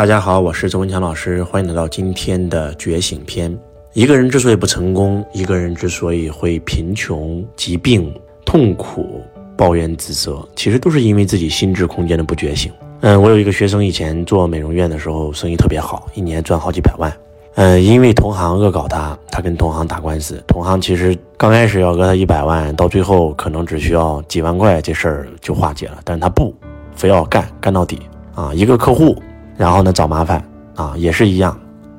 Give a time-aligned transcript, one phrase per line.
[0.00, 3.54] 大家好，我是周文强老师，欢迎来到今天的觉醒篇。
[3.92, 8.10] 一个人之所以不成功，一个人之所以会贫穷、疾病、
[8.46, 9.20] 痛苦、
[9.58, 12.72] 抱怨、自责，其实都是因为自己心智空间的不觉醒。
[13.02, 17.14] 嗯，我有一个学生，以前做美容院的时候，生意特别好，一年赚好几百万。
[17.56, 20.42] 嗯，因为同行恶搞他，他跟同行打官司。
[20.46, 25.98] 同行其实刚开始要讹他一百万，到最后可能只需要几万块，这事儿就化解了。
[26.04, 26.54] 但是他不，
[26.96, 27.98] 非要干干到底
[28.34, 28.50] 啊！
[28.54, 29.14] 一个客户，
[29.60, 30.42] 然后呢找麻烦
[30.74, 31.54] 啊，也是一样。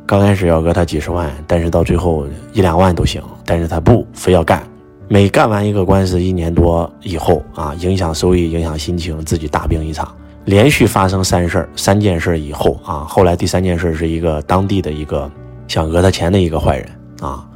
[0.07, 4.63] 刚开始要讹他几十万，但是到最后一两万都行，但是他不，非要干。
[5.07, 10.11] 每干完一个官司，一年多以后啊，影响收益，影响心情，自己大病一场。
[10.45, 15.29] 连续发生三事儿，三件事以后啊，后来第三件事是一个当地的一个
[15.67, 16.89] 想讹他钱的一个坏人
[17.21, 17.47] 啊，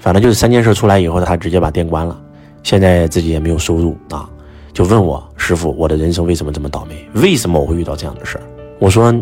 [0.00, 2.20] 反正就是三件事出来以后，他直接把店关了，
[2.64, 4.28] 现在自己也没有收入啊，
[4.72, 7.08] 就问我师傅，我的人生为什么这么倒霉？
[7.14, 8.42] 为什么我会遇到这样的事儿？
[8.82, 9.14] 我说，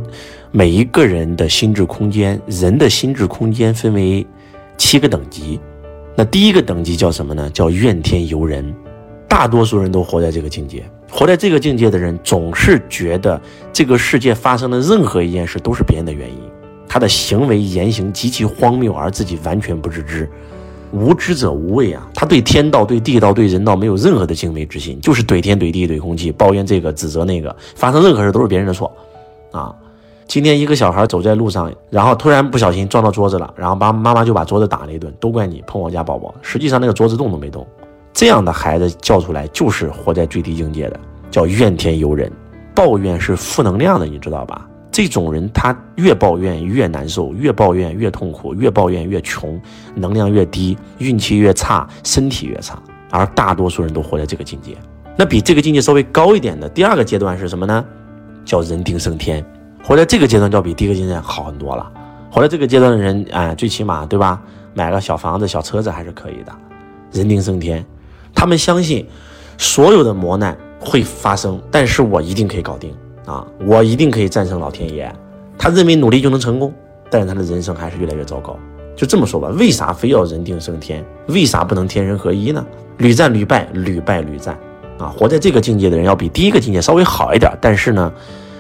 [0.50, 4.26] 每一个人的心智空间，人的心智空间分为
[4.79, 5.60] 七个等级，
[6.16, 7.51] 那第一个等级叫什么呢？
[7.51, 8.74] 叫怨天尤人，
[9.29, 10.82] 大多数人都活在这个境界。
[11.10, 13.38] 活在这个境界的人，总是觉得
[13.70, 16.38] 这个世界发生的任何一件事都是别人的原因，
[16.88, 20.26] 他的行为言行极其荒谬，而自己完全不自知。
[20.90, 22.09] 无知者无畏啊！
[22.15, 28.90] 他对天道、对地道、对人道没有任何的敬畏之心，就是怼天怼地怼空气，抱怨这个指责那个，发生任何事都是别人的错，
[29.52, 29.74] 啊！
[30.26, 36.34] 今天一个小孩走在路上，然后突然不小心撞到桌子了，然后爸妈妈就把桌子打了一顿，都怪你碰我家宝宝。
[36.40, 37.66] 实际上那个桌子动都没动。
[38.12, 42.30] 这样的孩子叫出来就是活在最低境界的，叫怨天尤人。
[42.74, 44.66] 抱怨是负能量的，你知道吧？
[44.92, 49.60] 这种人他越抱怨越难受，越抱怨越痛苦，越抱怨越穷，
[49.95, 52.80] 能量越低，运气越差，身体越差。
[53.10, 54.76] 而大多数人都活在这个境界。
[55.16, 57.85] 那比这个境界稍微高一点的第二个阶段是什么呢？
[58.51, 59.45] 叫人定胜天。
[59.80, 61.88] 活在这个阶段，就要比第一个阶段好很多了。
[62.32, 64.42] 活在这个阶段的人，哎，最起码对吧？
[64.75, 66.53] 买个小房子、小车子还是可以的。
[67.12, 67.84] 人定胜天。
[68.34, 69.06] 他们相信，
[69.56, 72.92] 所有的磨难会发生，但是我一定可以搞定
[73.25, 73.47] 啊！
[73.64, 75.14] 我一定可以战胜老天爷。
[75.56, 76.75] 他认为努力就能成功，
[77.08, 78.58] 但是他的人生还是越来越糟糕。
[78.96, 81.04] 就这么说吧，为啥非要人定胜天？
[81.28, 82.66] 为啥不能天人合一呢？
[82.98, 84.58] 屡战屡败，屡败屡战
[85.00, 85.12] 啊！
[85.16, 88.12] 活在这个境界的人，要比第一个境界稍微好一点，但是呢，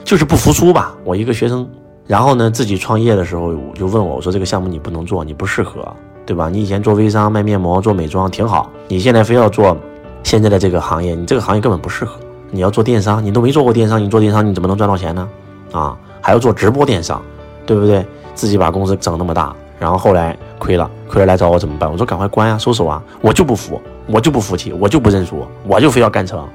[0.02, 0.94] 就是不服输吧。
[1.04, 1.68] 我一个学生，
[2.06, 5.86] 然后呢，自己创业的时候就问我，我说这个项目你不能做，你不适合。
[6.26, 6.48] 对吧？
[6.48, 9.76] 你以前做微商卖面膜、做美妆挺好，你现在非要做
[10.22, 12.20] 现在的这个行业，你这个行业根本不适合。
[12.52, 15.28] 你要做电商，你都没做过电商，你做电商你怎么能赚到钱呢？
[15.72, 17.20] 啊，还要做直播电商，
[17.66, 18.06] 对不对？
[18.32, 21.90] 自己把公司整那么大，然后后来亏了，亏了来找我怎么办？
[21.90, 23.02] 我说赶快关啊，收手啊！
[23.20, 26.46] 我就不服，我就不服气，我就不认输，我就非要干成。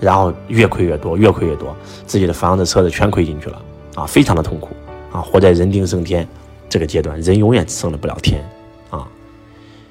[0.00, 1.74] 然后越亏越多，越亏越多，
[2.06, 3.62] 自己的房子、车子全亏进去了
[3.94, 4.70] 啊，非常的痛苦
[5.12, 5.20] 啊！
[5.20, 6.26] 活在人定胜天
[6.68, 8.42] 这个阶段，人永远胜了不了天。
[8.90, 9.06] 啊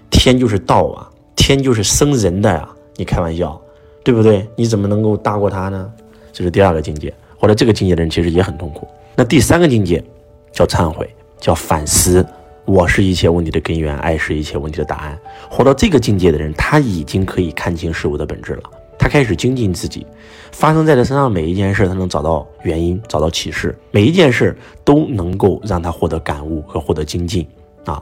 [0.09, 2.67] 天就是道啊，天就是生人的呀，
[2.97, 3.59] 你开玩笑，
[4.03, 4.45] 对不对？
[4.57, 5.89] 你怎么能够大过他呢？
[6.33, 8.85] 这是第二个境界，或者这个境界的人其实也很痛苦。
[9.16, 10.03] 那第三个境界
[10.51, 12.25] 叫忏悔，叫反思。
[12.71, 15.19] 我是一切问题的根源，爱是一切问题的答案。
[15.49, 18.61] 活到这个境界的人，他已经可以看清事物的本质了。
[18.97, 20.07] 他开始精进自己，
[20.53, 24.55] 发生在他身上每一件事，他能找到原因，找到启示，每一件事
[24.85, 27.45] 都能够让他获得感悟和获得精进
[27.83, 28.01] 啊。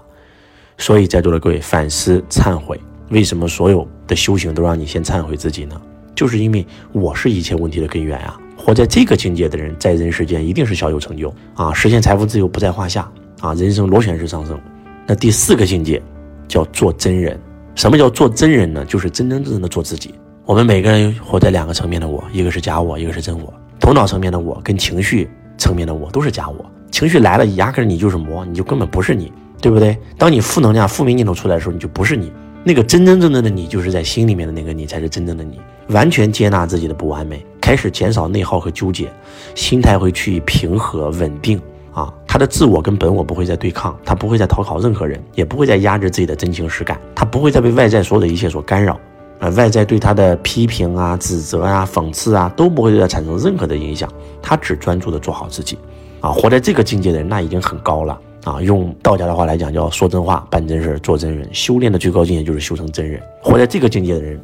[0.77, 5.81] 所以，在座的各位反思、忏悔，为什么所有的修行都让你先忏悔自己呢？
[6.13, 8.39] 就是因为我是一切问题的根源啊！
[8.55, 14.59] 活在这个境界的人，在人世间一定是小有成就啊，实现财富自由不在话下啊，人生螺旋式上升。
[15.07, 16.01] 那第四个境界
[16.47, 17.39] 叫做真人。
[17.75, 18.83] 什么叫做真人呢？
[18.85, 20.13] 就是真真正正的做自己。
[20.45, 23.53] 我们每个人活在两个层面的我，一个是假我，一个是真我。
[23.79, 26.65] 头脑层面的我跟情绪层面的我都是假我。
[26.91, 29.31] 情绪来了，压根你就是魔，你就根本不是你。
[29.61, 29.97] 对不对？
[30.17, 32.31] 当你负能量、负面念头出来的时候，你就不是你。
[32.63, 35.59] 那个真真正正的你，就是在心里面的那个你，才是真正的你。
[35.89, 39.11] 完全接纳自己的不完美，开始减少内耗和纠结，
[39.55, 41.59] 心态会趋于平和稳定
[41.93, 42.13] 啊。
[42.27, 48.99] 他的自我跟本我不会再对抗，他不会再讨好任何人，也不会再压制自己的真情实感，他不会再被外在所有的一切所干扰
[49.39, 49.49] 啊。
[49.49, 54.09] 外在对他的批评啊、指责啊、讽刺啊，都不会对他产生任何的影响。
[54.41, 55.77] 他只专注的做好自己
[56.21, 56.31] 啊。
[56.31, 58.19] 活在这个境界的人，那已经很高了。
[58.45, 61.45] 啊，用道家的话来讲，叫说真话、办真事、做真人。
[61.53, 63.21] 修炼的最高境界就是修成真人。
[63.43, 64.39] 活在这个境界的人，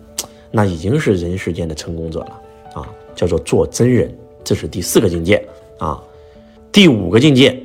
[0.51, 2.41] 那已经是人世间的成功者了。
[2.73, 2.83] 啊，
[3.15, 5.41] 叫做做真人，这是第四个境界。
[5.77, 6.01] 啊，
[6.75, 7.57] 第五个境界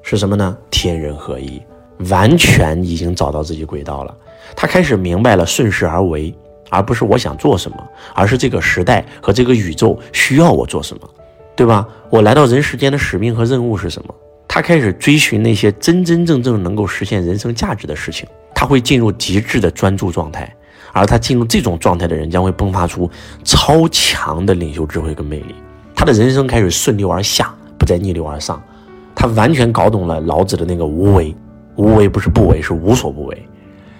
[0.00, 0.56] 是什么呢？
[0.70, 1.60] 天人合一，
[2.08, 4.16] 完全已经找到自己轨道了。
[4.56, 6.34] 他开始明白了顺势而为，
[6.70, 7.76] 而不是我想做什么，
[8.14, 11.10] 而是这个时代和这个宇宙需要我做什么，
[11.54, 11.86] 对吧？
[12.08, 14.14] 我来到人世间的使命和任务是什么？
[14.48, 20.50] 他开始追寻那些真真正正能够实现人生价值的事情，他会进入极致的专注状态。
[20.90, 23.10] 而他进入这种状态的人，将会迸发出
[23.44, 25.54] 超强的领袖智慧跟魅力。
[25.94, 28.62] 他的人生开始顺流而下，不再逆流而上。
[29.14, 31.36] 他完全搞懂了老子的那个无为，
[31.76, 33.48] 无为不是不为，是无所不为。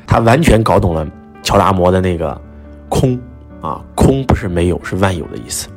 [0.06, 1.06] 他完全搞懂了
[1.42, 2.40] 乔达摩的那个
[2.88, 3.20] 空
[3.60, 5.68] 啊，空不是没有，是万有的意思。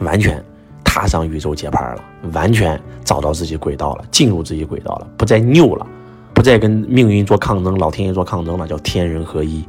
[0.00, 0.44] 完全
[0.84, 2.04] 踏上宇宙节拍了，
[2.34, 5.86] 完全找到自己轨道了，进入自己轨道了，不再拗了，
[6.34, 9.64] 不再跟命运做抗争，老天爷做抗争了，叫天人合一。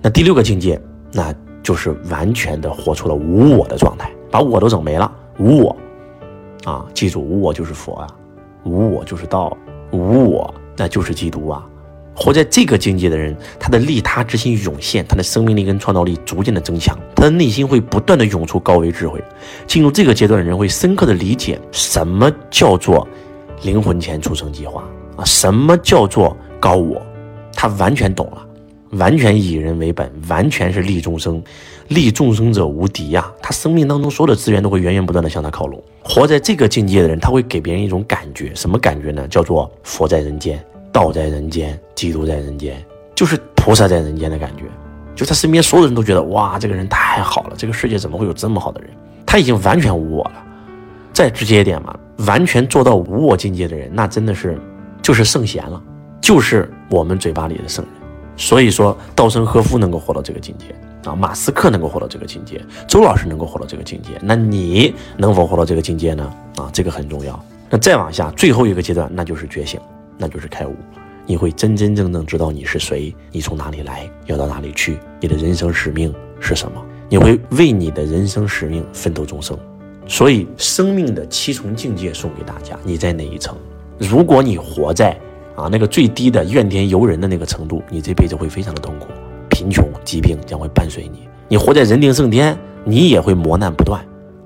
[0.00, 0.80] 那第六个境界，
[1.12, 5.76] 那就是完全的活出了无我的状态，把我都整没了，无我，
[6.64, 8.06] 啊，记住，无我就是佛啊，
[8.64, 9.56] 无我就是道，
[9.90, 11.66] 无我那就是基督啊。
[12.14, 19.18] 活在这个境界的人，他的利他之心涌现，他的生命力跟创造力逐渐的增强，他的内心会不断的涌出高维智慧。
[19.66, 23.08] 进入这个阶段的人会深刻的理解什么叫做
[23.62, 24.84] 灵魂前出生计划
[25.16, 27.00] 啊，什么叫做高我，
[27.54, 28.46] 他完全懂了。
[28.92, 31.42] 完全以人为本，完全是利众生，
[31.88, 33.30] 利众生者无敌呀！
[33.40, 35.82] 他生命当中所有的资源都会源源不断的向他靠拢。
[36.02, 39.26] 活在这个境界的人，他会给别人一种感觉，什么感觉呢？
[39.28, 40.62] 叫做佛在人间，
[40.92, 42.84] 道在人间，基督在人间，
[43.14, 44.64] 就是菩萨在人间的感觉。
[45.14, 48.90] 就他身边所有人都觉得，哇，这个人太好了，这个世界怎么会有这么好的人？
[49.24, 50.44] 他已经完全无我了。
[51.14, 54.58] 再直接一点嘛，完全做到无我境界的人，那真的是
[55.00, 55.82] 就是圣贤了，
[56.20, 58.01] 就是我们嘴巴里的圣人。
[58.36, 60.74] 所以说，稻盛和夫能够活到这个境界
[61.08, 66.32] 啊，马斯克能够活到这个境界，周老师能够活到这个境界，那你能否活到这个境界呢？
[66.56, 67.38] 啊，这个很重要。
[67.68, 69.80] 那再往下，最后一个阶段，那就是觉醒，
[70.16, 70.74] 那就是开悟。
[71.26, 76.82] 你会真真正正知道你是谁，你从哪里来，要到哪里去，你的人生使命是什么？
[77.08, 79.56] 你会为你的人生使命奋斗终生。
[80.08, 83.56] 所以，生命的七重境界送给大家，你在哪一层？
[83.98, 85.16] 如果你活在。
[85.62, 89.06] 啊，那个最低的怨天尤人的那个程度，你这辈子会非常的痛苦，
[89.48, 91.28] 贫穷、疾病将会伴随你。
[91.46, 94.04] 你活在人定胜天，你也会磨难不断，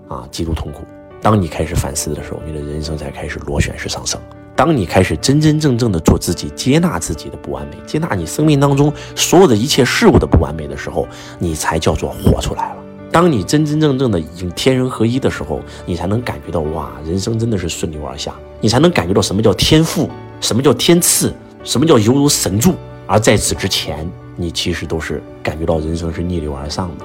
[0.08, 0.82] 啊，极度痛苦。
[1.22, 4.20] 当你开始反思的时候，你的人生才开始螺旋式上升。
[4.54, 11.08] 当你开始真真正正的做自己，接纳自己的不完美，接纳你生命当中所有的一切事物的不完美的时候，
[11.38, 12.76] 你才叫做活出来了。
[13.10, 20.10] 当你真真正正的已经天人合一的时候，你才能感觉到哇，人生真的是顺流而下，你才能感觉到什么叫天赋。
[20.40, 21.32] 什么叫天赐？
[21.64, 22.74] 什么叫犹如神助？
[23.08, 27.04] 而在此之前，你其实都是感觉到人生是逆流而上的，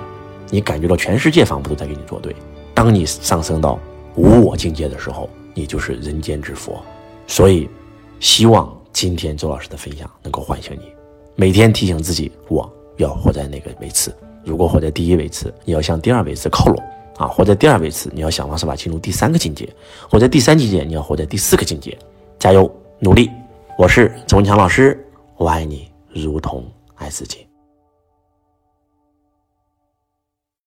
[0.50, 2.36] 你感觉到全世界仿佛都在跟你作对。
[2.74, 3.80] 当你上升到
[4.16, 6.80] 无我境界的时候，你就是人间之佛。
[7.28, 7.68] 所以，
[8.19, 10.92] 希望今天周老师的分享能够唤醒你，
[11.36, 14.13] 每天提醒自己，我要活在哪个位次。
[14.44, 16.83] 如果活在第一位次，你要向第二位次靠拢
[17.18, 19.66] 啊；活在第二位次，你要想方设法进入第三个境界；
[20.10, 21.98] 活在第三境界，你要活在第四个境界。
[22.39, 22.69] 加油！
[23.03, 23.31] 努力，
[23.80, 25.03] 我是周文强老师，
[25.36, 26.63] 我爱你如同
[26.94, 27.48] 爱自己。